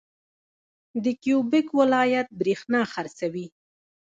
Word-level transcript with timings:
کیوبیک 1.21 1.67
ولایت 1.79 2.27
بریښنا 2.39 2.81
خرڅوي. 2.91 3.45